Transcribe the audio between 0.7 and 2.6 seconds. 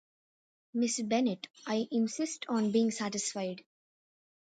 Miss Bennet, I insist